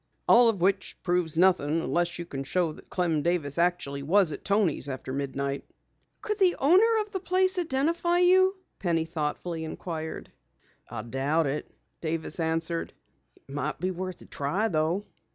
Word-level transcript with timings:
"All 0.27 0.49
of 0.49 0.61
which 0.63 0.97
proves 1.03 1.37
nothing 1.37 1.79
unless 1.79 2.17
you 2.17 2.25
can 2.25 2.43
show 2.43 2.71
that 2.71 2.89
Clem 2.89 3.21
Davis 3.21 3.59
actually 3.59 4.01
was 4.01 4.31
at 4.31 4.43
Toni's 4.43 4.89
after 4.89 5.13
midnight." 5.13 5.63
"Could 6.23 6.39
the 6.39 6.55
owner 6.57 6.99
of 7.01 7.11
the 7.11 7.19
place 7.19 7.59
identify 7.59 8.17
you?" 8.17 8.55
Penny 8.79 9.05
thoughtfully 9.05 9.63
inquired. 9.63 10.31
"I 10.89 11.03
doubt 11.03 11.45
it," 11.45 11.69
Davis 12.01 12.39
answered. 12.39 12.93
"It 13.35 13.47
might 13.53 13.79
be 13.79 13.91
worth 13.91 14.19
a 14.21 14.25
try, 14.25 14.67
though." 14.69 15.05